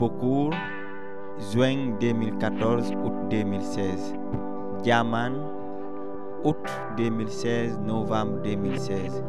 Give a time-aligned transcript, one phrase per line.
[0.00, 0.54] Ribocourt,
[1.52, 4.14] juin 2014, août 2016.
[4.82, 5.34] Diaman,
[6.42, 6.56] août
[6.96, 9.22] 2016, novembre 2016.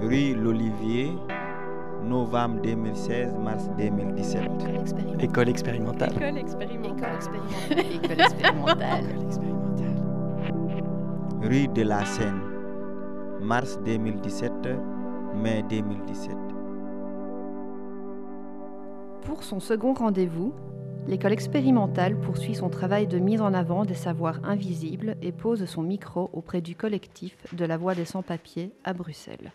[0.00, 1.18] Rue L'Olivier,
[2.04, 4.44] novembre 2016, mars 2017.
[5.18, 6.12] École expérimentale.
[6.16, 7.18] École expérimentale.
[7.72, 9.04] École expérimentale.
[11.42, 12.40] Rue de la Seine,
[13.40, 14.52] mars 2017,
[15.34, 16.55] mai 2017.
[19.46, 20.52] Pour son second rendez-vous,
[21.06, 25.82] l'école expérimentale poursuit son travail de mise en avant des savoirs invisibles et pose son
[25.82, 29.52] micro auprès du collectif de la Voix des sans-papiers à Bruxelles.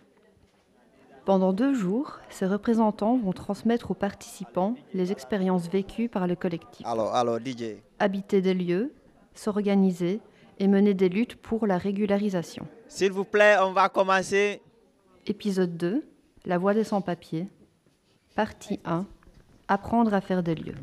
[1.25, 6.87] Pendant deux jours, ses représentants vont transmettre aux participants les expériences vécues par le collectif.
[6.87, 7.75] Alors, alors, DJ.
[7.99, 8.93] Habiter des lieux,
[9.33, 10.21] s'organiser
[10.59, 12.65] et mener des luttes pour la régularisation.
[12.87, 14.61] S'il vous plaît, on va commencer.
[15.27, 16.01] Épisode 2,
[16.45, 17.49] La Voix des sans-papiers.
[18.37, 19.05] Partie 1,
[19.71, 20.75] Apprendre à faire des lieux.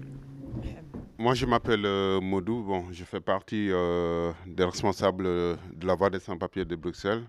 [1.18, 2.62] Moi, je m'appelle euh, Modou.
[2.62, 7.24] Bon, je fais partie euh, des responsables de la Voix des sans-papiers de Bruxelles,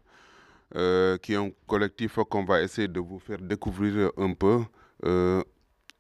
[0.78, 4.62] euh, qui est un collectif qu'on va essayer de vous faire découvrir un peu
[5.04, 5.44] euh,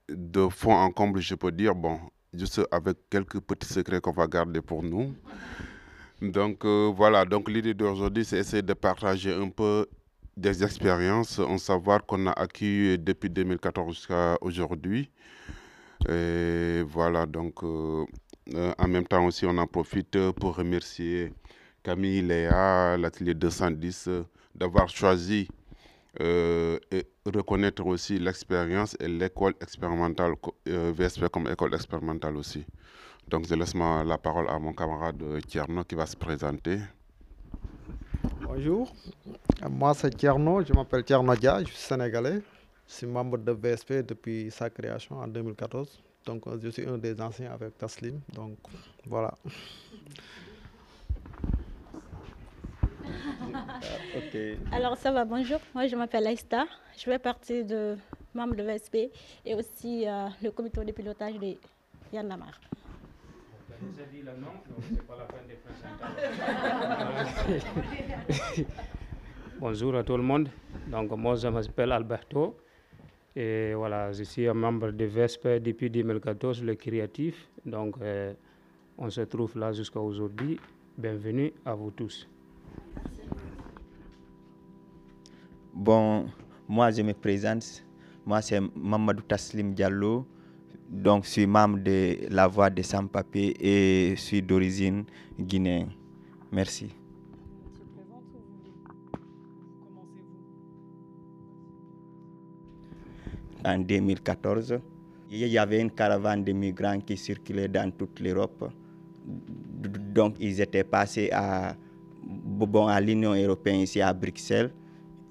[0.08, 1.76] de fond en comble, je peux dire.
[1.76, 2.00] Bon,
[2.34, 5.14] juste avec quelques petits secrets qu'on va garder pour nous.
[6.22, 9.88] Donc voilà, donc l'idée d'aujourd'hui, c'est essayer de partager un peu
[10.40, 15.10] des expériences, un savoir qu'on a acquis depuis 2014 jusqu'à aujourd'hui.
[16.08, 18.06] Et voilà, donc euh,
[18.56, 21.34] euh, en même temps aussi, on en profite pour remercier
[21.84, 24.24] Camille, Léa, l'atelier 210 euh,
[24.56, 25.48] d'avoir choisi
[26.22, 30.34] euh, et reconnaître aussi l'expérience et l'école expérimentale,
[30.66, 32.66] VSP comme école expérimentale aussi.
[33.28, 36.80] Donc je laisse la parole à mon camarade Tierno qui va se présenter.
[38.42, 38.92] Bonjour,
[39.70, 42.42] moi c'est Tierno, je m'appelle Tierno Dia, je suis sénégalais.
[42.88, 46.00] Je suis membre de VSP depuis sa création en 2014.
[46.26, 48.20] Donc euh, je suis un des anciens avec Taslim.
[48.34, 48.58] Donc
[49.06, 49.34] voilà.
[54.72, 55.60] Alors ça va, bonjour.
[55.76, 56.66] Moi je m'appelle Aïsta.
[56.98, 57.96] Je fais partie de
[58.34, 58.96] membre de VSP
[59.46, 61.56] et aussi euh, le comité de pilotage de
[62.12, 62.60] Yann Lamar.
[69.60, 70.50] Bonjour à tout le monde.
[70.92, 72.56] Donc, moi, je m'appelle Alberto.
[73.36, 77.50] Et voilà, je suis un membre de VSP depuis 2014, le créatif.
[77.66, 78.34] Donc, euh,
[78.98, 80.60] on se trouve là jusqu'à aujourd'hui.
[80.98, 82.28] Bienvenue à vous tous.
[85.74, 86.26] Bon,
[86.68, 87.86] moi je me présente.
[88.26, 90.28] Moi c'est Mamadou Taslim Diallo.
[90.90, 95.06] Donc je suis membre de la Voix des sans-papiers et je suis d'origine
[95.40, 95.92] guinéenne.
[96.52, 96.99] Merci.
[103.66, 104.80] En 2014,
[105.32, 108.72] il y avait une caravane de migrants qui circulait dans toute l'Europe.
[109.26, 111.76] Donc ils étaient passés à,
[112.24, 114.74] bon, à l'Union européenne ici à Bruxelles.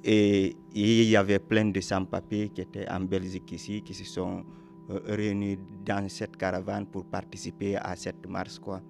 [0.05, 4.45] Et il y avait plein de sans-papiers qui étaient en Belgique ici, qui se sont
[4.91, 8.59] euh, réunis dans cette caravane pour participer à cette marche.
[8.59, 8.81] Quoi.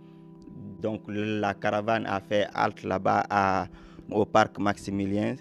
[0.80, 3.68] Donc la caravane a fait halte là-bas
[4.10, 5.36] au parc Maximilien.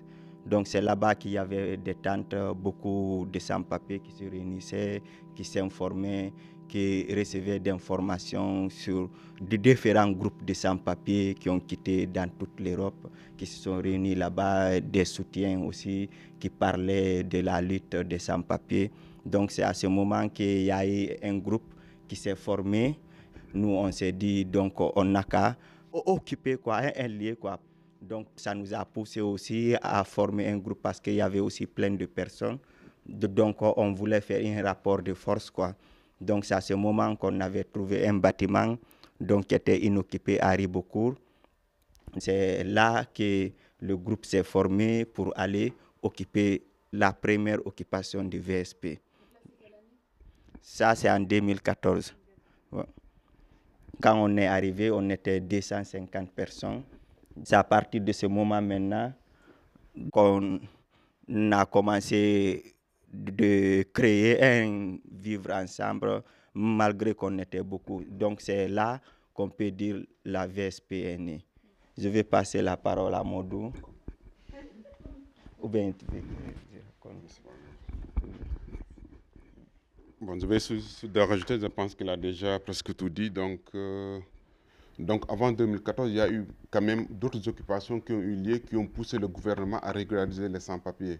[0.50, 5.02] Donc c'est là-bas qu'il y avait des tentes, euh, beaucoup de sans-papiers qui se réunissaient,
[5.36, 6.32] qui s'informaient,
[6.70, 9.10] qui recevaient des informations sur
[9.42, 14.80] différents groupes de sans-papiers qui ont quitté dans toute l'Europe, qui se sont réunis là-bas,
[14.80, 16.10] des soutiens aussi,
[16.40, 18.90] qui parlaient de la lutte des sans-papiers.
[19.26, 21.74] Donc c'est à ce moment qu'il y a eu un groupe
[22.08, 22.98] qui s'est formé.
[23.54, 25.58] Nous, on s'est dit, donc on n'a qu'à
[25.92, 27.36] occuper quoi, un lieu.
[27.36, 27.60] Quoi.
[28.08, 31.66] Donc ça nous a poussé aussi à former un groupe parce qu'il y avait aussi
[31.66, 32.58] plein de personnes.
[33.06, 35.50] Donc on voulait faire un rapport de force.
[35.50, 35.76] Quoi.
[36.20, 38.78] Donc c'est à ce moment qu'on avait trouvé un bâtiment
[39.20, 41.16] donc, qui était inoccupé à Ribocourt.
[42.18, 43.52] C'est là que
[43.82, 49.00] le groupe s'est formé pour aller occuper la première occupation du VSP.
[50.62, 52.14] Ça, c'est en 2014.
[52.72, 52.84] Ouais.
[54.02, 56.84] Quand on est arrivé, on était 250 personnes.
[57.44, 59.14] C'est à partir de ce moment maintenant
[60.12, 60.60] qu'on
[61.52, 62.76] a commencé
[63.12, 66.24] de créer un vivre ensemble
[66.54, 68.04] malgré qu'on était beaucoup.
[68.10, 69.00] Donc c'est là
[69.34, 71.46] qu'on peut dire la VSP est née.
[71.98, 73.72] Je vais passer la parole à Modou.
[80.20, 80.48] Bon, je
[81.08, 83.30] vais rajouter, je pense qu'il a déjà presque tout dit.
[83.30, 84.20] Donc, euh,
[85.00, 88.58] donc avant 2014, il y a eu quand même d'autres occupations qui ont eu lieu,
[88.58, 91.20] qui ont poussé le gouvernement à régulariser les sans-papiers.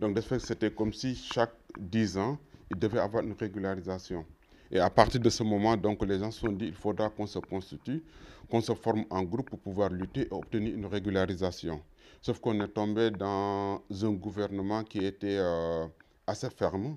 [0.00, 2.38] Donc, de fait, c'était comme si chaque 10 ans,
[2.70, 4.24] il devait avoir une régularisation.
[4.70, 7.26] Et à partir de ce moment, donc, les gens se sont dit il faudra qu'on
[7.26, 8.02] se constitue,
[8.50, 11.80] qu'on se forme en groupe pour pouvoir lutter et obtenir une régularisation.
[12.20, 15.86] Sauf qu'on est tombé dans un gouvernement qui était euh,
[16.26, 16.96] assez ferme.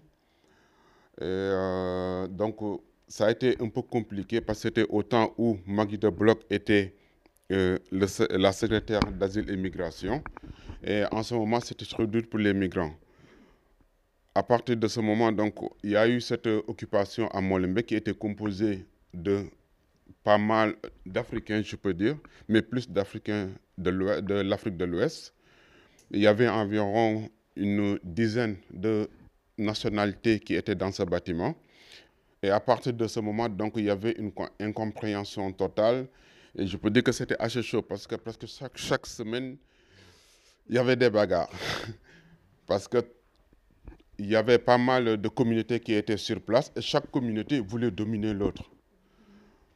[1.20, 2.58] Et, euh, donc,
[3.08, 6.40] ça a été un peu compliqué parce que c'était au temps où Magui de Bloch
[6.50, 6.94] était
[7.52, 10.22] euh, la secrétaire d'asile et migration.
[10.84, 12.94] Et en ce moment, c'était très dur pour les migrants.
[14.36, 17.96] À partir de ce moment, donc, il y a eu cette occupation à Molenbeek qui
[17.96, 19.46] était composée de
[20.24, 20.76] pas mal
[21.06, 22.18] d'Africains, je peux dire,
[22.48, 23.90] mais plus d'Africains de
[24.42, 25.34] l'Afrique de l'Ouest.
[26.12, 29.10] Il y avait environ une dizaine de
[29.58, 31.56] nationalités qui étaient dans ce bâtiment.
[32.44, 36.08] Et à partir de ce moment, donc, il y avait une incompréhension totale.
[36.56, 38.46] Et je peux dire que c'était assez chaud parce que presque
[38.76, 39.58] chaque, semaine,
[40.70, 41.52] il y avait des bagarres.
[42.68, 42.98] parce que
[44.20, 47.92] il y avait pas mal de communautés qui étaient sur place et chaque communauté voulait
[47.92, 48.64] dominer l'autre.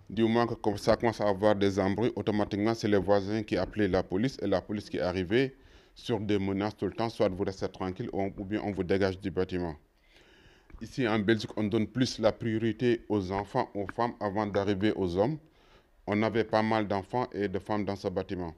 [0.09, 3.55] Du moment que comme ça commence à avoir des embrouilles, automatiquement, c'est les voisins qui
[3.55, 5.55] appelaient la police et la police qui arrivait
[5.95, 9.19] sur des menaces tout le temps, soit vous restez tranquille ou, bien on vous dégage
[9.19, 9.75] du bâtiment.
[10.81, 15.15] Ici en Belgique, on donne plus la priorité aux enfants, aux femmes avant d'arriver aux
[15.15, 15.37] hommes.
[16.07, 18.55] On avait pas mal d'enfants et de femmes dans ce bâtiment.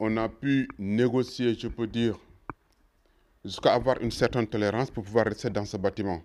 [0.00, 2.18] On a pu négocier, je peux dire,
[3.44, 6.20] jusqu'à avoir une certaine tolérance pour pouvoir rester dans ce bâtiment.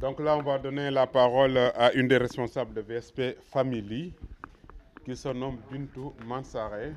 [0.00, 4.12] Donc là, on va donner la parole à une des responsables de VSP Family,
[5.04, 6.94] qui se nomme Bintou Mansare.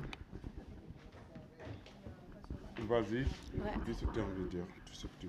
[2.88, 3.24] Vas-y,
[3.86, 5.26] dis ce que tu as envie de dire, tout ce que tu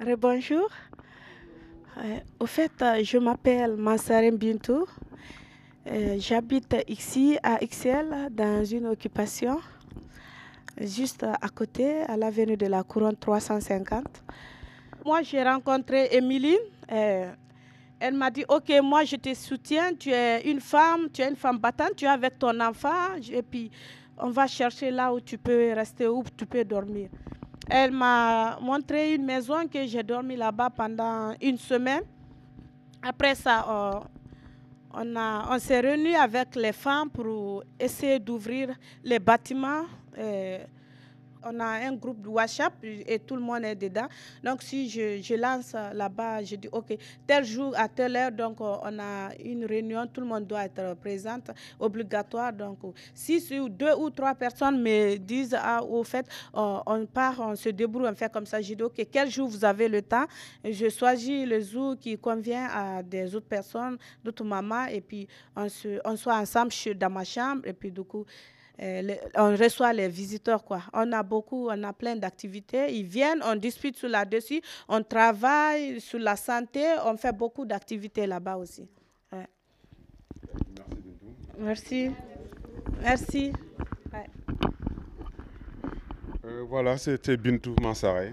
[0.00, 0.16] veux.
[0.16, 0.68] Bonjour.
[2.38, 4.86] au fait, je m'appelle Mansare Bintou.
[6.18, 9.58] J'habite ici à XL dans une occupation
[10.78, 14.04] juste à côté, à l'avenue de la Couronne 350.
[15.06, 16.58] Moi, j'ai rencontré Émilie.
[18.02, 19.94] Elle m'a dit, OK, moi, je te soutiens.
[19.94, 23.14] Tu es une femme, tu es une femme battante, tu es avec ton enfant.
[23.30, 23.70] Et puis,
[24.18, 27.08] on va chercher là où tu peux rester, où tu peux dormir.
[27.70, 32.02] Elle m'a montré une maison que j'ai dormi là-bas pendant une semaine.
[33.00, 34.00] Après ça, euh,
[34.94, 38.74] on, on s'est réunis avec les femmes pour essayer d'ouvrir
[39.04, 39.84] les bâtiments
[41.44, 44.06] on a un groupe de WhatsApp et tout le monde est dedans.
[44.42, 46.96] Donc, si je, lance là-bas, je dis, OK,
[47.26, 50.94] tel jour à telle heure, donc on a une réunion, tout le monde doit être
[50.94, 51.38] présent,
[51.78, 52.52] obligatoire.
[52.52, 52.78] Donc,
[53.14, 58.08] si deux ou trois personnes me disent, ah, au fait, on, part, on se débrouille,
[58.08, 60.26] on fait comme ça, je dis, OK, quel jour vous avez le temps?
[60.64, 65.68] Je choisis le jour qui convient à des autres personnes, d'autres mamans, et puis on,
[65.68, 68.24] se, on soit ensemble dans ma chambre, et puis du coup,
[68.80, 70.64] euh, on reçoit les visiteurs.
[70.64, 70.82] Quoi.
[70.92, 72.94] On a beaucoup, on a plein d'activités.
[72.94, 78.26] Ils viennent, on discute sur là-dessus, on travaille sur la santé, on fait beaucoup d'activités
[78.26, 78.88] là-bas aussi.
[81.58, 82.10] Merci.
[83.00, 83.52] Merci.
[86.44, 88.32] Euh, voilà, c'était Bintou Mansare.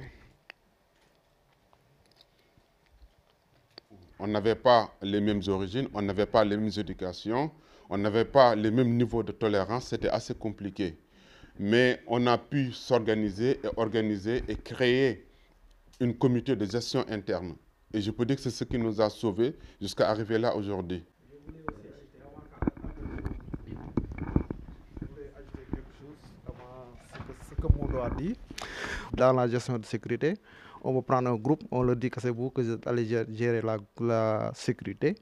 [4.17, 7.51] On n'avait pas les mêmes origines, on n'avait pas les mêmes éducations
[7.89, 10.97] on n'avait pas le même niveau de tolérance, c'était assez compliqué.
[11.57, 15.27] Mais on a pu s'organiser et organiser et créer
[15.99, 17.55] une comité de gestion interne.
[17.91, 21.03] Et je peux dire que c'est ce qui nous a sauvés jusqu'à arriver là aujourd'hui.
[27.49, 28.35] Ce que Mondo a dit?
[29.11, 30.35] Dans la gestion de sécurité,
[30.83, 33.61] on va prendre un groupe, on leur dit que c'est vous que vous gérer
[33.99, 35.15] la, sécurité.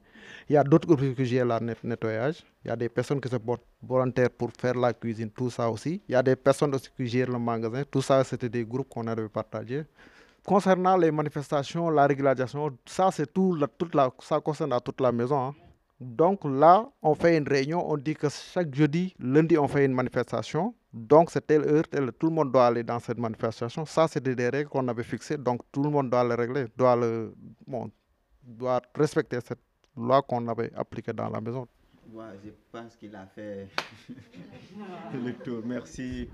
[0.48, 2.44] Il y a d'autres groupes qui gèrent le nettoyage.
[2.64, 5.70] Il y a des personnes qui se portent volontaires pour faire la cuisine, tout ça
[5.70, 6.02] aussi.
[6.08, 7.82] Il y a des personnes aussi qui gèrent le magasin.
[7.90, 9.84] Tout ça, c'était des groupes qu'on avait partagés.
[10.44, 15.48] Concernant les manifestations, la régularisation, ça, c'est tout, toute la, ça concerne toute la maison.
[15.48, 15.54] Hein.
[16.00, 19.94] Donc là, on fait une réunion, on dit que chaque jeudi, lundi, on fait une
[19.94, 20.74] manifestation.
[20.92, 21.82] Donc c'est telle heure,
[22.18, 23.84] tout le monde doit aller dans cette manifestation.
[23.84, 26.94] Ça, c'était des règles qu'on avait fixées, donc tout le monde doit les régler, doit,
[26.94, 27.34] le,
[27.66, 27.90] bon,
[28.42, 29.58] doit respecter cette
[29.96, 31.66] loi qu'on avait appliquée dans la maison.
[32.44, 33.68] je pense qu'il a fait
[35.14, 35.62] le tour.
[35.64, 36.28] Merci.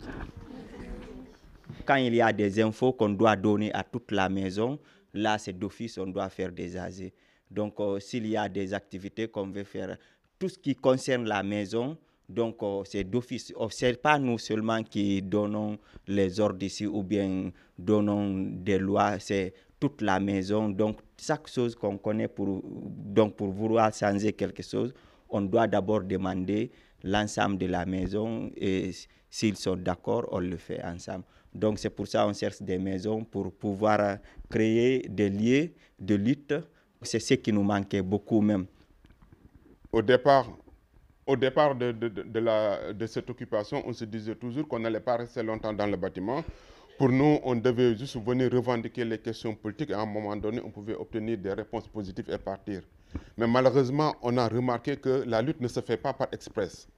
[1.86, 4.78] Quand il y a des infos qu'on doit donner à toute la maison,
[5.14, 7.02] là, c'est d'office, on doit faire des AZ.
[7.50, 9.96] Donc, euh, s'il y a des activités qu'on veut faire,
[10.38, 11.96] tout ce qui concerne la maison,
[12.28, 13.52] donc euh, c'est d'office.
[13.56, 18.78] Oh, ce n'est pas nous seulement qui donnons les ordres ici ou bien donnons des
[18.78, 20.68] lois, c'est toute la maison.
[20.68, 24.92] Donc, chaque chose qu'on connaît pour, donc pour vouloir changer quelque chose,
[25.28, 26.70] on doit d'abord demander
[27.02, 28.90] l'ensemble de la maison et
[29.30, 31.24] s'ils sont d'accord, on le fait ensemble.
[31.54, 34.18] Donc c'est pour ça qu'on cherche des maisons pour pouvoir
[34.50, 35.70] créer des lieux
[36.00, 36.54] de lutte.
[37.04, 38.66] C'est ce qui nous manquait beaucoup même.
[39.92, 40.48] Au départ,
[41.26, 45.72] au départ de, de, cette occupation, on se disait toujours qu'on n'allait pas rester longtemps
[45.72, 46.42] dans le bâtiment.
[46.98, 50.60] Pour nous, on devait juste venir revendiquer les questions politiques et à un moment donné,
[50.64, 52.82] on pouvait obtenir des réponses positives et partir.
[53.36, 56.88] Mais malheureusement, on a remarqué que la lutte ne se fait pas par express.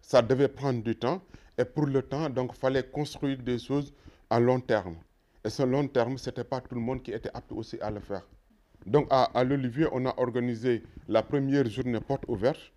[0.00, 1.20] Ça devait prendre du temps
[1.58, 3.92] et pour le temps, donc, il fallait construire des choses
[4.30, 4.96] à long terme.
[5.44, 7.90] Et ce long terme, ce n'était pas tout le monde qui était apte aussi à
[7.90, 8.26] le faire.
[8.86, 12.72] Donc, à, l'Olivier, on a organisé la première journée porte ouverte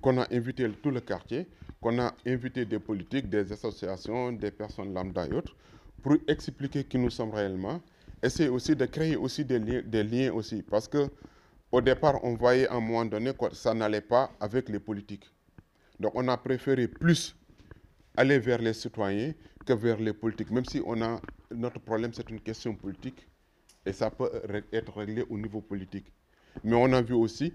[0.00, 1.46] qu'on a invité tout le quartier,
[1.80, 5.56] qu'on a invité des politiques, des associations, des personnes lambda et autres,
[6.02, 7.80] pour expliquer qui nous sommes réellement.
[8.22, 11.08] Essayer aussi de créer aussi des liens, des liens aussi, parce que
[11.70, 15.30] au départ, on voyait à un moment donné que ça n'allait pas avec les politiques.
[16.00, 17.36] Donc, on a préféré plus
[18.16, 19.32] aller vers les citoyens
[19.66, 23.27] que vers les politiques, même si on a notre problème, c'est une question politique
[23.88, 24.30] et ça peut
[24.70, 26.12] être réglé au niveau politique.
[26.62, 27.54] Mais on a vu aussi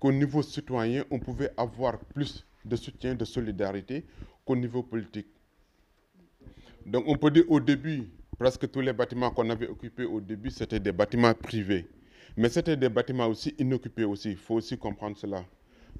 [0.00, 4.04] qu'au niveau citoyen, on pouvait avoir plus de soutien, de solidarité
[4.46, 5.26] qu'au niveau politique.
[6.86, 10.50] Donc on peut dire au début, presque tous les bâtiments qu'on avait occupés au début,
[10.50, 11.86] c'était des bâtiments privés.
[12.36, 15.44] Mais c'était des bâtiments aussi inoccupés aussi, il faut aussi comprendre cela.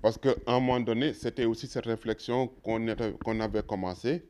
[0.00, 4.24] Parce qu'à un moment donné, c'était aussi cette réflexion qu'on qu avait commencé.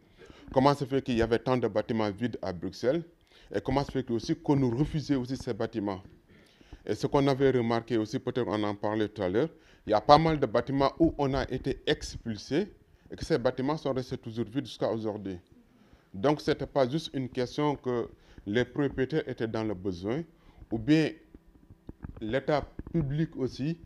[0.53, 3.05] Comment se fait qu'il y avait tant de bâtiments vides à Bruxelles?
[3.55, 6.03] Et comment se fait aussi qu'on nous refusait aussi ces bâtiments.
[6.85, 9.49] Et ce qu'on avait remarqué aussi, peut-être on en parlait tout à l'heure,
[9.87, 12.73] il y a pas mal de bâtiments où on a été expulsé
[13.11, 15.39] et que ces bâtiments sont restés toujours vides jusqu'à aujourd'hui.
[16.13, 18.09] Donc ce n'était pas juste une question que
[18.47, 20.23] les propriétaires étaient dans le besoin,
[20.71, 21.11] ou bien
[22.21, 23.79] l'État public aussi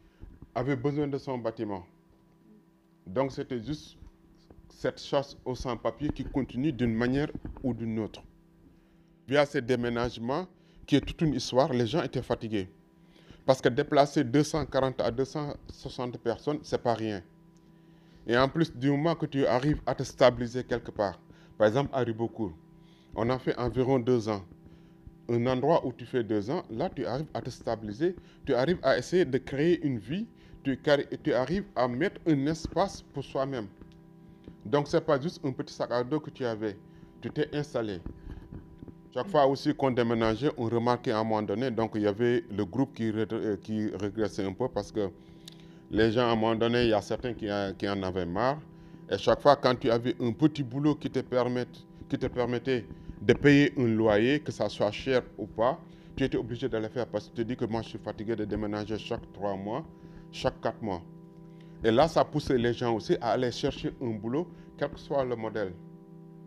[0.55, 1.85] avait besoin de son bâtiment.
[3.07, 3.97] Donc c'était juste
[4.71, 7.29] cette chasse au sans-papier qui continue d'une manière
[7.63, 8.23] ou d'une autre.
[9.29, 10.47] Via ces déménagements,
[10.87, 12.67] qui est toute une histoire, les gens étaient fatigués.
[13.45, 17.23] Parce que déplacer 240 à 260 personnes, c'est pas rien.
[18.27, 21.21] Et en plus, du moment que tu arrives à te stabiliser quelque part,
[21.59, 22.55] par exemple à Ribocourt,
[23.15, 24.43] on a fait environ deux ans.
[25.29, 28.17] Un endroit où tu fais deux ans, là, tu arrives à te stabiliser,
[28.47, 30.27] tu arrives à essayer de créer une vie,
[30.65, 30.81] tu,
[31.23, 33.67] tu arrives à mettre un espace pour soi-même.
[34.65, 36.79] Donc, ce n'est pas juste un petit sac à dos que tu avais,
[37.21, 38.01] tu t'es installé.
[39.15, 42.45] Chaque fois aussi qu'on déménageait, on remarquait à un moment donné, donc il y avait
[42.55, 43.11] le groupe qui,
[43.63, 45.09] qui régressait un peu parce que
[45.91, 47.49] les gens, à un moment donné, il y a certains qui,
[47.79, 48.59] qui, en avaient marre.
[49.11, 52.85] Et chaque fois, quand tu avais un petit boulot qui te, qui te permettait
[53.23, 55.81] de payer un loyer, que ça soit cher ou pas,
[56.15, 57.99] tu étais obligé de le faire parce que tu te dis que moi, je suis
[57.99, 59.87] fatigué de déménager chaque trois mois,
[60.33, 61.01] chaque quatre mois.
[61.83, 64.47] Et là, ça poussait les gens aussi à aller chercher un boulot,
[64.77, 65.73] quel que soit le modèle.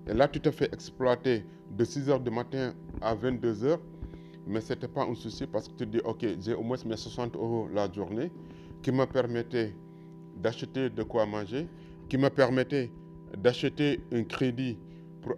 [0.07, 3.79] Et là, tu te fais exploiter de 6 h du matin à 22 h
[4.47, 6.97] mais ce n'était pas un souci parce que tu dis, OK, j'ai au moins mes
[6.97, 8.31] 60 euros la journée
[8.81, 9.75] qui me permettaient
[10.37, 11.67] d'acheter de quoi manger,
[12.09, 12.91] qui me permettaient
[13.37, 14.77] d'acheter un crédit
[15.21, 15.35] pour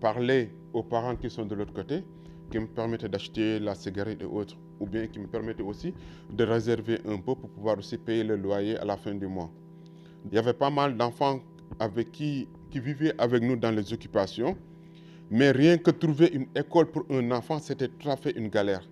[0.00, 2.04] parler aux parents qui sont de l'autre côté,
[2.50, 5.92] qui me permettaient d'acheter la cigarette et autres, ou bien qui me permettaient aussi
[6.30, 9.50] de réserver un peu pour pouvoir aussi payer le loyer à la fin du mois.
[10.26, 11.40] Il y avait pas mal d'enfants
[11.78, 14.56] avec qui, qui vivaient avec nous dans les occupations,
[15.30, 18.82] mais rien que trouver une école pour un enfant, c'était tout à fait une galère.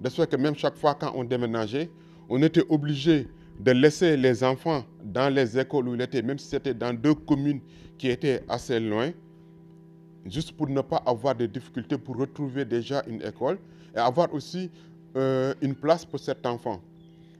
[0.00, 1.90] De fait que même chaque fois quand on déménageait,
[2.28, 3.28] on était obligé
[3.58, 7.14] de laisser les enfants dans les écoles où ils étaient, même si c'était dans deux
[7.14, 7.60] communes
[7.98, 9.10] qui étaient assez loin,
[10.24, 13.58] juste pour ne pas avoir de difficultés pour retrouver déjà une école
[13.94, 14.70] et avoir aussi
[15.16, 16.80] euh, une place pour cet enfant.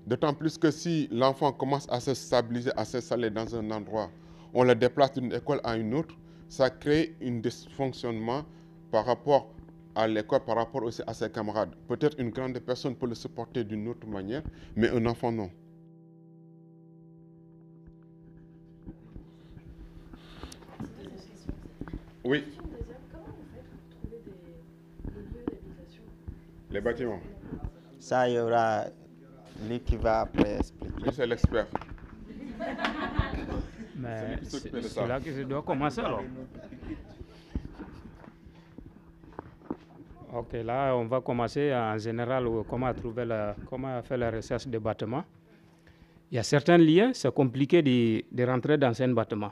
[0.07, 4.11] D'autant plus que si l'enfant commence à se stabiliser, à s'installer dans un endroit,
[4.55, 6.15] on le déplace d'une école à une autre,
[6.49, 8.45] ça crée un dysfonctionnement
[8.91, 9.53] par rapport
[9.95, 11.75] à l'école, par rapport aussi à ses camarades.
[11.89, 14.43] Peut-être une grande personne peut le supporter d'une autre manière,
[14.77, 15.51] mais un enfant non.
[22.25, 22.45] Oui.
[26.71, 27.21] Les bâtiments.
[27.99, 28.85] Ça, il y aura
[29.69, 31.03] lui qui va après expliquer.
[31.03, 31.67] Lui, c'est l'expert.
[34.01, 36.23] Mais c'est là que je dois commencer alors.
[40.33, 44.79] Ok, là on va commencer en général comment trouver la, comment faire la recherche des
[44.79, 45.25] bâtiments.
[46.31, 49.51] Il y a certains liens, c'est compliqué de, de, rentrer dans un bâtiment.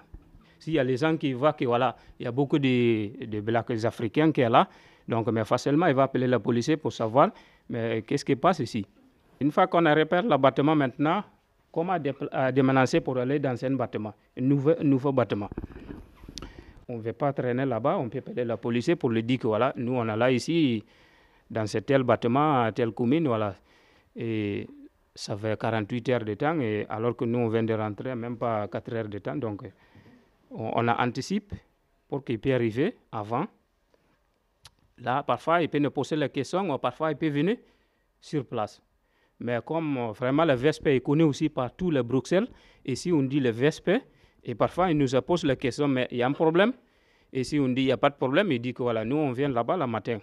[0.61, 3.41] S'il y a les gens qui voient que voilà, il y a beaucoup de, de
[3.41, 4.69] blacks africains qui sont là,
[5.09, 7.31] donc mais facilement il va appeler la police pour savoir
[7.69, 8.87] mais qu'est-ce qui passe ici?
[9.41, 11.23] Une fois qu'on a repéré le bâtiment maintenant,
[11.73, 11.99] comment
[12.53, 15.51] déménager pour aller dans un bâtiment, un nouveau, nouveau bâtiment?
[16.89, 19.47] On ne veut pas traîner là-bas, on peut appeler la police pour lui dire que
[19.47, 20.83] voilà, nous on est là ici,
[21.51, 23.55] dans ce tel bâtiment, telle commune, voilà.
[24.17, 24.67] Et
[25.15, 28.37] ça fait 48 heures de temps, et alors que nous on vient de rentrer, même
[28.37, 29.63] pas 4 heures de temps, donc
[30.51, 31.53] on, anticipe
[32.09, 33.47] pour qu'il puisse arriver avant.
[34.99, 37.57] Là, parfois, il peut nous poser la question, ou parfois, il peut venir
[38.21, 38.81] sur place.
[39.41, 42.49] Mais comme euh, vraiment le VSP est connu aussi par tous les Bruxelles,
[42.95, 43.91] si on dit le VSP,
[44.45, 46.73] et parfois, il nous pose la question, mais il y a un problème?
[47.33, 49.17] Et si on dit il n'y a pas de problème, il dit que voilà, nous,
[49.17, 50.21] on vient là-bas le matin.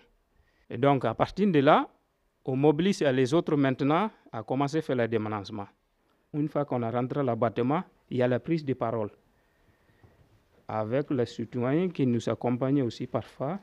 [0.69, 1.87] Et donc, à partir de là,
[2.45, 5.67] on mobilise les autres maintenant à commencer à faire le déménagement.
[6.33, 9.09] Une fois qu'on a rentré le bâtiment, il y a la prise de parole
[10.67, 13.59] avec les citoyens qui nous accompagnent aussi parfois.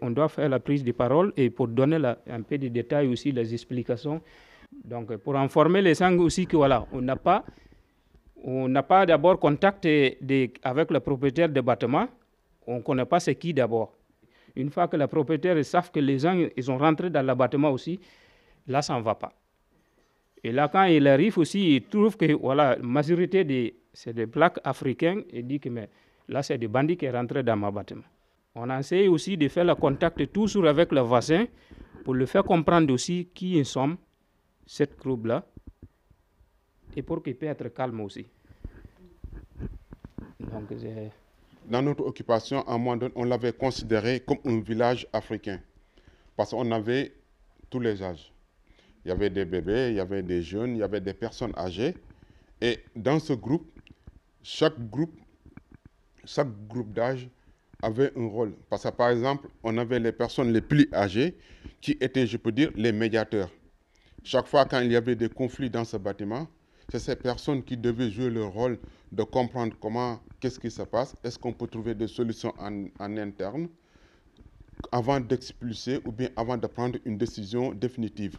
[0.00, 3.32] On doit faire la prise de parole et pour donner un peu de détails aussi,
[3.32, 4.20] les explications.
[4.82, 7.44] Donc, pour informer les gens aussi que voilà, on n'a pas,
[8.42, 12.08] on n'a pas d'abord contact avec le propriétaire du bâtiment.
[12.66, 13.94] On ne connaît pas c'est qui d'abord.
[14.56, 17.70] Une fois que le propriétaire savent que les gens ils sont rentrés dans le bâtiment
[17.70, 18.00] aussi,
[18.66, 19.32] là, ça ne va pas.
[20.42, 24.26] Et là, quand il arrive aussi, il trouve que voilà, la majorité des, c'est des
[24.26, 25.88] plaques africains, il dit que mais,
[26.28, 28.04] Là, c'est des bandits qui sont rentrés dans ma bâtiment.
[28.54, 31.46] On a essayé aussi de faire le contact toujours avec le voisin
[32.04, 33.96] pour le faire comprendre aussi qui ils sommes,
[34.66, 35.46] cette groupe-là,
[36.96, 38.26] et pour qu'il puisse être calme aussi.
[41.68, 45.60] dans notre occupation, à un on l'avait considéré comme un village africain.
[46.36, 47.14] Parce qu'on avait
[47.70, 48.32] tous les âges.
[49.04, 51.52] Il y avait des bébés, il y avait des jeunes, il y avait des personnes
[51.56, 51.94] âgées.
[52.60, 53.66] Et dans ce groupe,
[54.42, 55.14] chaque groupe
[56.26, 57.28] chaque groupe d'âge
[57.82, 58.54] avait un rôle.
[58.70, 61.36] Parce que, par exemple, on avait les personnes les plus âgées
[61.80, 63.50] qui étaient, je peux dire, les médiateurs.
[64.26, 66.48] Chaque fois quand il y avait des conflits dans ce bâtiment,
[66.88, 68.78] c'est ces personnes qui devaient jouer le rôle
[69.12, 72.86] de comprendre comment, qu'est-ce qui se passe, est-ce qu'on peut trouver des solutions en,
[73.18, 73.68] interne
[74.90, 78.38] avant d'expulser ou bien avant de prendre une décision définitive?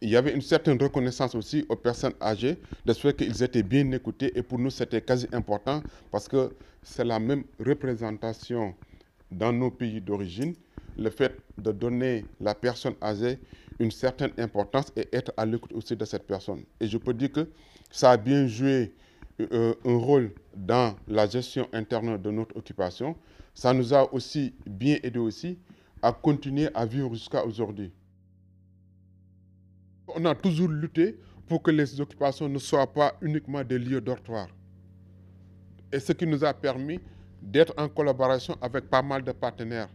[0.00, 3.92] Il y avait une certaine reconnaissance aussi aux personnes âgées de ce qu'ils étaient bien
[3.92, 4.36] écoutés.
[4.36, 8.74] Et pour nous, c'était quasi important parce que c'est la même représentation
[9.30, 10.54] dans nos pays d'origine,
[10.96, 13.38] le fait de donner la personne âgée
[13.78, 16.62] une certaine importance et être à l'écoute aussi de cette personne.
[16.80, 17.48] Et je peux dire que
[17.90, 18.94] ça a bien joué
[19.40, 23.16] euh, un rôle dans la gestion interne de notre occupation.
[23.54, 25.58] Ça nous a aussi bien aidé aussi
[26.00, 27.92] à continuer à vivre jusqu'à aujourd'hui.
[30.08, 34.48] On a toujours lutté pour que les occupations ne soient pas uniquement des lieux dortoirs.
[35.92, 37.00] Et ce qui nous a permis
[37.40, 39.88] d'être en collaboration avec pas mal de partenaires,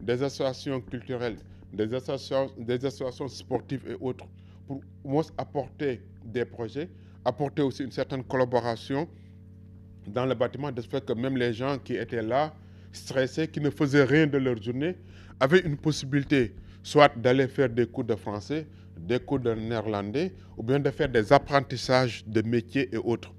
[0.00, 1.36] des associations culturelles,
[1.72, 4.26] des associations, des associations sportives et autres,
[4.66, 4.82] pour
[5.38, 6.88] apporter des projets,
[7.24, 9.08] apporter aussi une certaine collaboration
[10.06, 12.54] dans le bâtiment, de ce fait que même les gens qui étaient là,
[12.92, 14.96] stressés, qui ne faisaient rien de leur journée,
[15.40, 20.62] avaient une possibilité soit d'aller faire des cours de français, des cours de néerlandais ou
[20.62, 23.32] bien de faire des apprentissages de métiers et autres.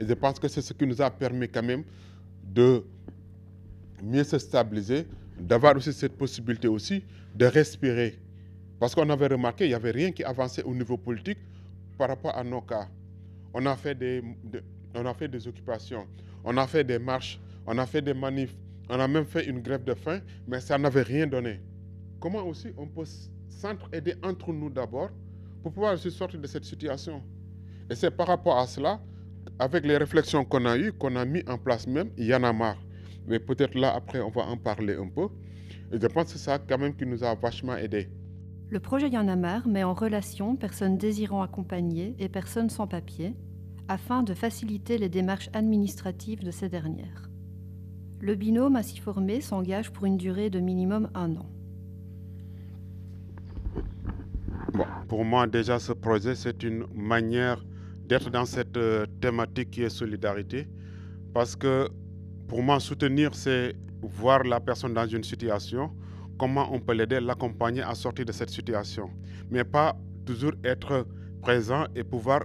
[0.00, 1.84] Et je pense que c'est ce qui nous a permis quand même
[2.42, 2.82] de
[4.02, 5.06] mieux se stabiliser,
[5.40, 8.18] d'avoir aussi cette possibilité aussi de respirer.
[8.78, 11.38] Parce qu'on avait remarqué qu'il n'y avait rien qui avançait au niveau politique
[11.96, 12.88] par rapport à nos cas.
[13.52, 14.22] On a fait des,
[14.94, 16.06] on a fait des occupations,
[16.44, 18.54] on a fait des marches, on a fait des manifs,
[18.88, 21.60] on a même fait une grève de faim, mais ça n'avait rien donné.
[22.20, 23.04] Comment aussi on peut
[23.48, 25.10] s'entraider entre nous d'abord
[25.62, 27.22] pour pouvoir se sortir de cette situation?
[27.90, 29.00] Et c'est par rapport à cela,
[29.58, 32.32] avec les réflexions qu'on a eues, qu'on a mis en place même, il.
[33.28, 35.28] Mais peut-être là, après, on va en parler un peu.
[35.92, 38.08] Et je pense que c'est ça quand même qui nous a vachement aidé.
[38.70, 42.86] Le projet Y en a marre met en relation personnes désirant accompagner et personnes sans
[42.86, 43.34] papier,
[43.88, 47.30] afin de faciliter les démarches administratives de ces dernières.
[48.20, 51.46] Le binôme ainsi formé s'engage pour une durée de minimum un an.
[55.08, 57.64] pour moi, déjà, ce projet, c'est une manière
[58.06, 60.68] d'être dans cette euh, thématique qui est solidarité.
[61.34, 61.88] Parce que
[62.48, 65.92] pour moi, soutenir, c'est voir la personne dans une situation,
[66.38, 69.10] comment on peut l'aider, l'accompagner à sortir de cette situation.
[69.50, 71.06] Mais pas toujours être
[71.42, 72.44] présent et pouvoir,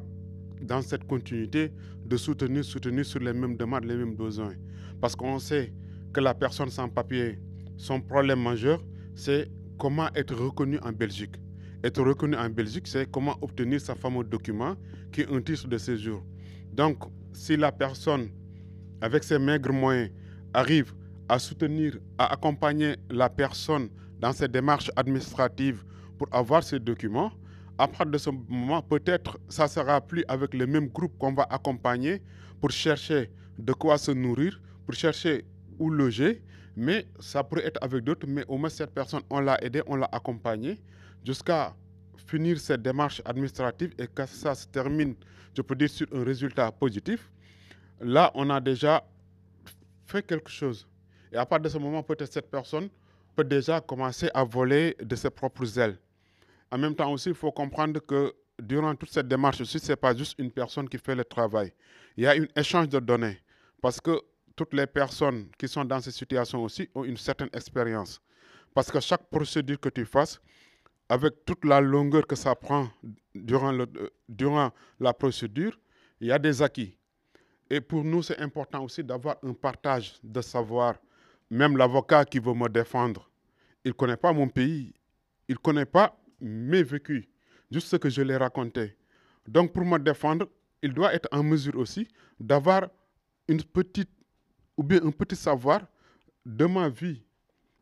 [0.61, 1.71] dans cette continuité,
[2.05, 4.55] de soutenir, soutenir sur les mêmes demandes, les mêmes besoins.
[4.99, 5.73] Parce qu'on sait
[6.11, 7.39] que la personne sans papier,
[7.77, 8.83] son problème majeur,
[9.15, 11.35] c'est comment être reconnu en Belgique.
[11.81, 14.75] Être reconnu en Belgique, c'est comment obtenir sa fameux document
[15.13, 16.23] qui est un titre de séjour.
[16.73, 18.29] Donc, si la personne,
[19.03, 20.09] avec ses maigres moyens,
[20.53, 20.93] arrive
[21.27, 25.83] à soutenir, à accompagner la personne dans ses démarches administratives
[26.17, 27.33] pour avoir ces documents,
[27.77, 31.45] à partir de ce moment, peut-être ça sera plus avec le même groupe qu'on va
[31.49, 32.21] accompagner
[32.61, 35.43] pour chercher de quoi se nourrir, pour chercher
[35.77, 36.41] où loger,
[36.77, 39.97] mais ça pourrait être avec d'autres, mais au moins cette personne, on l'a aidé, on
[39.97, 40.79] l'a accompagné
[41.25, 41.75] jusqu'à
[42.25, 45.13] finir cette démarche administrative et que ça se termine,
[45.53, 47.29] je peux dire, sur un résultat positif.
[48.03, 49.03] Là, on a déjà
[50.05, 50.87] fait quelque chose.
[51.31, 52.89] Et à partir de ce moment, peut-être cette personne
[53.35, 55.97] peut déjà commencer à voler de ses propres ailes.
[56.71, 59.95] En même temps aussi, il faut comprendre que durant toute cette démarche aussi, ce n'est
[59.95, 61.73] pas juste une personne qui fait le travail.
[62.17, 63.39] Il y a un échange de données.
[63.81, 64.19] Parce que
[64.55, 68.21] toutes les personnes qui sont dans ces situations aussi ont une certaine expérience.
[68.73, 70.39] Parce que chaque procédure que tu fasses,
[71.09, 72.89] avec toute la longueur que ça prend
[73.35, 73.85] durant, euh,
[74.29, 75.77] durant la procédure,
[76.19, 76.97] il y a des acquis.
[77.73, 80.93] Et pour nous, c'est important aussi d'avoir un partage de savoir.
[81.49, 83.27] Même l'avocat qui veut me défendre,
[83.83, 84.93] il ne connaît pas mon pays,
[85.47, 87.25] il ne connaît pas mes vécus,
[87.71, 88.95] juste ce que je l'ai raconté.
[89.47, 90.47] Donc pour me défendre,
[90.83, 92.07] il doit être en mesure aussi
[92.39, 92.89] d'avoir
[93.47, 94.11] une petite
[94.77, 95.81] ou bien un petit savoir
[96.45, 97.23] de ma vie.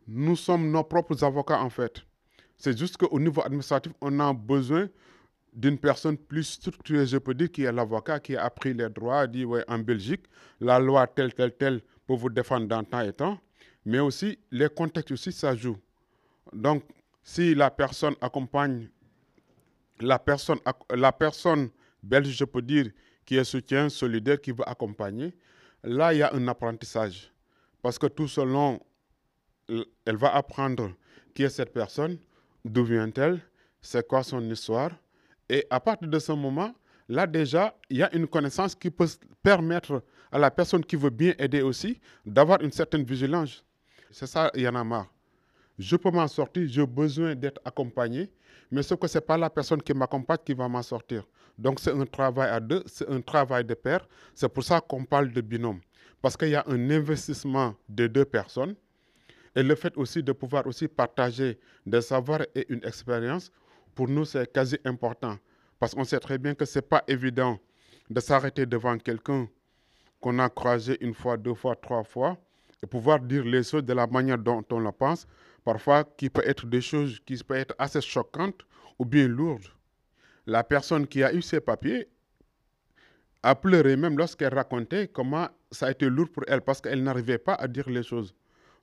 [0.07, 2.01] Nous sommes nos propres avocats en fait.
[2.55, 4.87] C'est juste qu'au niveau administratif, on a besoin
[5.53, 9.27] d'une personne plus structurée, je peux dire, qui est l'avocat, qui a appris les droits,
[9.27, 10.25] dit, ouais, en Belgique,
[10.59, 13.39] la loi telle, telle, telle, pour vous défendre dans temps et temps.
[13.85, 15.77] Mais aussi, les contextes aussi, ça joue.
[16.53, 16.83] Donc,
[17.23, 18.89] si la personne accompagne,
[19.99, 20.59] la personne,
[20.89, 21.69] la personne
[22.01, 22.91] belge, je peux dire,
[23.25, 25.33] qui est soutien, solidaire, qui veut accompagner,
[25.83, 27.31] là, il y a un apprentissage.
[27.81, 28.79] Parce que tout selon,
[30.05, 30.93] elle va apprendre
[31.33, 32.17] qui est cette personne,
[32.65, 33.41] d'où vient-elle,
[33.81, 34.91] c'est quoi son histoire.
[35.51, 36.73] Et à partir de ce moment,
[37.09, 39.09] là déjà, il y a une connaissance qui peut
[39.43, 43.61] permettre à la personne qui veut bien aider aussi d'avoir une certaine vigilance.
[44.11, 45.07] C'est ça, il y en a marre.
[45.77, 48.31] Je peux m'en sortir, j'ai besoin d'être accompagné,
[48.71, 51.27] mais ce que ce n'est pas la personne qui m'accompagne qui va m'en sortir.
[51.57, 54.07] Donc c'est un travail à deux, c'est un travail de pair.
[54.33, 55.81] C'est pour ça qu'on parle de binôme.
[56.21, 58.73] Parce qu'il y a un investissement de deux personnes
[59.53, 63.51] et le fait aussi de pouvoir aussi partager des savoirs et une expérience,
[63.95, 65.37] pour nous, c'est quasi important.
[65.79, 67.59] Parce qu'on sait très bien que ce n'est pas évident
[68.09, 69.47] de s'arrêter devant quelqu'un
[70.19, 72.37] qu'on a croisé une fois, deux fois, trois fois,
[72.83, 75.27] et pouvoir dire les choses de la manière dont on le pense,
[75.63, 78.61] parfois qui peut être des choses qui peuvent être assez choquantes
[78.99, 79.67] ou bien lourdes.
[80.45, 82.07] La personne qui a eu ses papiers
[83.43, 87.37] a pleuré même lorsqu'elle racontait comment ça a été lourd pour elle parce qu'elle n'arrivait
[87.37, 88.35] pas à dire les choses.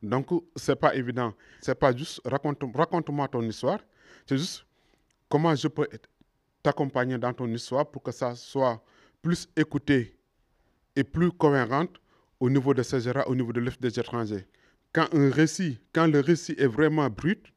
[0.02, 1.34] Donc, ce n'est pas évident.
[1.60, 3.80] Ce n'est pas juste raconte-moi ton histoire,
[4.26, 4.64] c'est juste
[5.28, 5.86] comment je peux
[6.62, 8.82] t'accompagner dans ton histoire pour que ça soit
[9.22, 10.16] plus écouté
[10.96, 12.00] et plus cohérente
[12.40, 14.46] au niveau de ces au niveau de l'œuvre des étrangers?
[14.92, 17.52] Quand un récit, quand le récit est vraiment brut,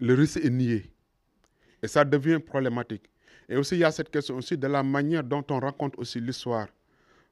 [0.00, 0.92] le récit est nié.
[1.82, 3.08] Et ça devient problématique.
[3.48, 6.20] Et aussi, il y a cette question aussi de la manière dont on raconte aussi
[6.20, 6.68] l'histoire.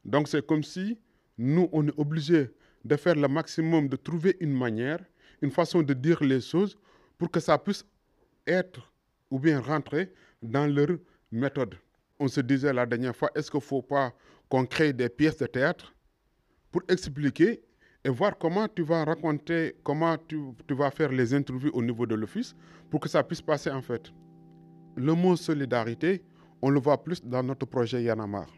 [0.05, 0.99] Donc, c'est comme si
[1.37, 2.51] nous, on est obligé
[2.85, 5.01] de faire le maximum, de trouver une manière,
[5.43, 6.77] une façon de dire les choses
[7.17, 7.85] pour que ça puisse
[8.47, 8.93] être
[9.31, 10.13] ou bien rentrer
[10.43, 10.89] dans leur
[11.31, 11.75] méthode.
[12.19, 14.13] On se disait la dernière fois, est-ce qu'il ne faut pas
[14.49, 15.95] qu'on crée des pièces de théâtre
[16.71, 17.63] pour expliquer
[18.05, 22.15] et voir comment tu vas raconter, comment tu, vas faire les interviews au niveau de
[22.15, 22.55] l'office
[22.91, 24.13] pour que ça puisse passer en fait.
[24.97, 26.23] Le mot solidarité,
[26.63, 28.49] on le voit plus dans notre projet Yanamar.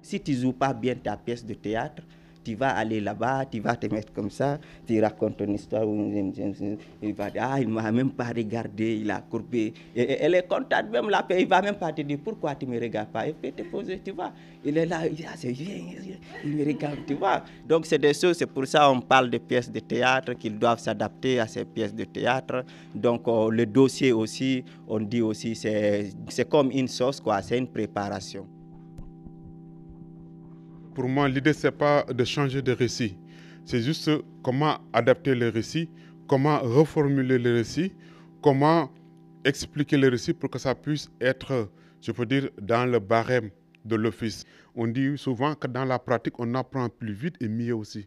[0.00, 2.02] Si tu joues pas bien ta pièce de théâtre,
[2.44, 7.14] tu vas aller là-bas, tu vas te mettre comme ça, tu racontes une histoire, il
[7.14, 9.72] va dire, ah, il ne m'a même pas regardé, il a courbé.
[9.94, 12.66] Elle est contente, même la paix, il ne va même pas te dire pourquoi tu
[12.66, 13.26] ne me regardes pas?
[13.26, 14.32] Il peut te poser, tu vois.
[14.64, 17.42] Il est là, il ah, c'est il me regarde, tu vois.
[17.66, 20.80] Donc, c'est des choses, c'est pour ça qu'on parle de pièces de théâtre, qu'ils doivent
[20.80, 22.64] s'adapter à ces pièces de théâtre.
[22.94, 27.68] Donc, euh, le dossier aussi, on dit aussi, c'est comme une sauce, quoi, c'est une
[27.68, 28.46] préparation.
[30.94, 33.16] Pour moi, l'idée, ce n'est pas de changer de récit.
[33.64, 34.10] C'est juste
[34.42, 35.88] comment adapter le récit,
[36.26, 37.92] comment reformuler le récit,
[38.42, 38.90] comment
[39.44, 43.50] expliquer le récit pour que ça puisse être, je peux dire, dans le barème
[43.84, 44.44] de l'office.
[44.74, 48.06] On dit souvent que dans la pratique, on apprend plus vite et mieux aussi.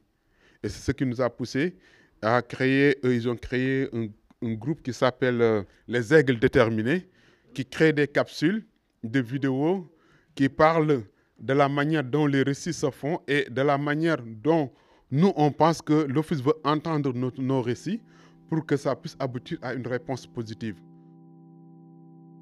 [0.61, 1.75] Et c'est ce qui nous a poussé
[2.21, 4.07] à créer, eux, ils ont créé un,
[4.53, 7.09] groupe qui s'appelle euh, les Aigles Déterminés,
[7.53, 8.63] qui crée des capsules
[9.03, 9.91] de vidéos
[10.35, 11.03] qui parlent
[11.39, 14.71] de la manière dont les récits se font et de la manière dont
[15.11, 18.01] nous, on pense que l'Office veut entendre nos, nos, récits
[18.49, 20.75] pour que ça puisse aboutir à une réponse positive.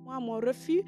[0.06, 0.84] Moi, mon refus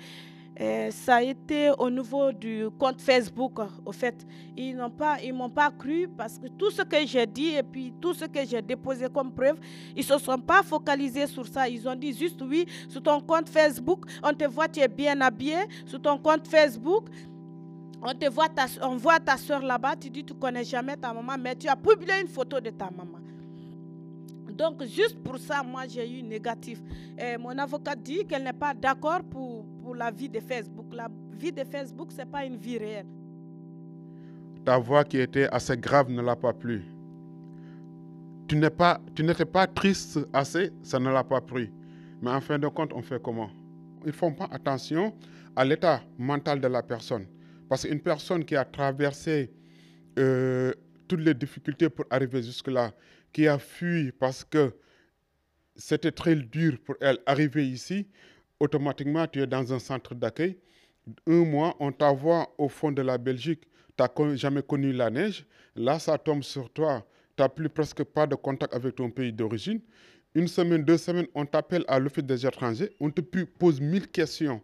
[0.57, 4.15] Et ça a été au niveau du compte Facebook, au fait.
[4.55, 7.63] Ils n'ont pas, ils m'ont pas cru parce que tout ce que j'ai dit et
[7.63, 9.59] puis tout ce que j'ai déposé comme preuve,
[9.97, 11.67] ils se sont pas focalisés sur ça.
[11.67, 15.19] Ils ont dit juste oui, sur ton compte Facebook, on te voit, tu es bien
[15.19, 15.57] habillé.
[15.85, 17.09] Sur ton compte Facebook,
[18.05, 21.11] on te voit, ta, on voit ta soeur là-bas, tu dis tu connais jamais ta
[21.11, 23.19] maman, mais tu as publié une photo de ta maman.
[24.55, 26.81] Donc, juste pour ça, moi, j'ai eu négatif.
[27.17, 30.85] Et mon avocat dit qu'elle n'est pas d'accord pour, pour la vie de Facebook.
[30.93, 33.07] La vie de Facebook, ce n'est pas une vie réelle.
[34.63, 36.85] Ta voix qui était assez grave ne l'a pas plu.
[38.47, 39.01] Tu n'étais pas,
[39.51, 41.69] pas triste assez, ça ne l'a pas pris.
[42.21, 43.49] Mais en fin de compte, on fait comment?
[44.03, 45.11] Ils ne font pas attention
[45.55, 47.25] à l'état mental de la personne.
[47.69, 49.51] Parce qu'une personne qui a traversé
[50.19, 50.73] euh,
[51.07, 52.93] toutes les difficultés pour arriver jusque-là,
[53.33, 54.73] qui a fui parce que
[55.75, 58.07] c'était très dur pour elle arriver ici,
[58.59, 60.57] automatiquement tu es dans un centre d'accueil.
[61.27, 65.45] Un mois, on t'envoie au fond de la Belgique, tu n'as jamais connu la neige.
[65.75, 69.33] Là, ça tombe sur toi, tu n'as plus presque pas de contact avec ton pays
[69.33, 69.81] d'origine.
[70.33, 74.61] Une semaine, deux semaines, on t'appelle à l'Office des étrangers, on te pose mille questions.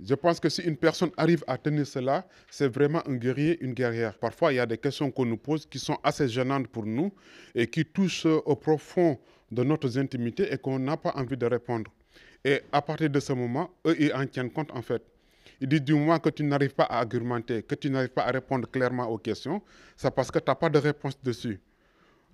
[0.00, 3.74] Je pense que si une personne arrive à tenir cela, c'est vraiment un guerrier, une
[3.74, 4.16] guerrière.
[4.18, 7.12] Parfois, il y a des questions qu'on nous pose qui sont assez gênantes pour nous
[7.54, 9.18] et qui touchent au profond
[9.50, 11.90] de notre intimité et qu'on n'a pas envie de répondre.
[12.44, 15.02] Et à partir de ce moment, eux, ils en tiennent compte en fait.
[15.60, 18.30] Ils disent du moment que tu n'arrives pas à argumenter, que tu n'arrives pas à
[18.32, 19.62] répondre clairement aux questions,
[19.96, 21.60] c'est parce que tu n'as pas de réponse dessus.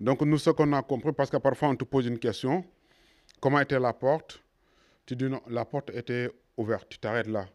[0.01, 2.65] Donc nous, ce qu'on a compris, parce que parfois on te pose une question,
[3.41, 4.41] comment était la porte?
[5.05, 7.47] Tu dis non, la porte était ouverte, tu t'arrêtes là.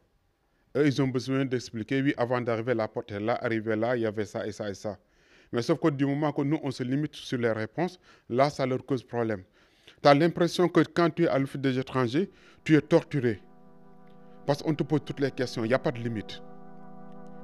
[0.76, 4.02] Eux, ils ont besoin d'expliquer, oui, avant d'arriver, la porte est là, arriver là, il
[4.02, 4.98] y avait ça et ça et ça.
[5.52, 8.66] Mais sauf que du moment que nous, on se limite sur les réponses, là, ça
[8.66, 9.44] leur cause problème.
[10.02, 12.32] Tu as l'impression que quand tu es à l'office des étrangers,
[12.64, 13.40] tu es torturé.
[14.48, 16.42] Parce qu'on te pose toutes les questions, il n'y a pas de limite.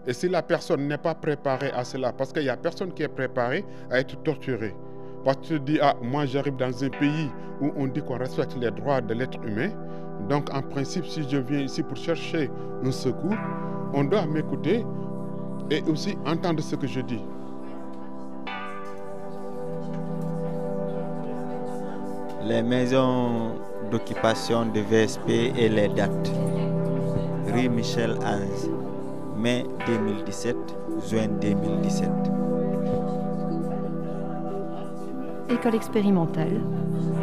[0.08, 3.04] Et si la personne n'est pas préparée à cela, parce qu'il n'y a personne qui
[3.04, 4.74] est préparé à être torturé.
[5.24, 7.30] Parce que tu dis, ah, moi j'arrive dans un pays
[7.62, 9.70] où on dit qu'on respecte les droits de l'être humain.
[10.30, 12.50] Donc en principe, si je viens ici pour chercher
[12.84, 13.36] un secours,
[13.94, 14.86] on doit m'écouter
[15.72, 17.22] et aussi entendre ce que je dis.
[22.46, 23.56] Les maisons
[23.92, 26.32] d'occupation de VSP et les dates.
[27.54, 28.70] Rue Michel Ange,
[29.38, 30.56] mai 2017,
[31.10, 32.39] juin 2017.
[35.50, 36.62] École expérimentale,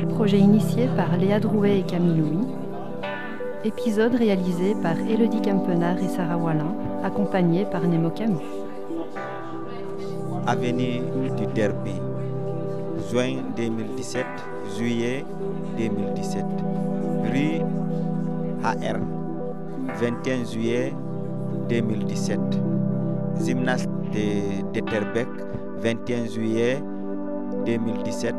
[0.09, 2.47] projet initié par Léa Drouet et Camille Louis,
[3.65, 8.43] épisode réalisé par Elodie Campenard et Sarah Wallin, accompagné par Nemo Camus.
[10.47, 11.03] Avenue
[11.37, 11.95] du Derby,
[13.11, 14.27] juin 2017,
[14.77, 15.25] juillet
[15.79, 16.45] 2017.
[17.33, 17.61] Rue
[18.65, 18.99] HR,
[20.01, 20.93] 21 juillet
[21.69, 22.41] 2017.
[23.45, 25.29] Gymnase de Deterbeck,
[25.83, 26.83] 21 juillet
[27.65, 28.35] 2017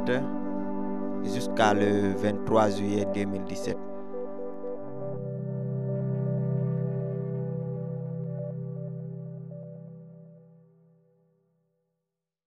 [1.24, 3.78] jusqu'à le 23 juillet 2017.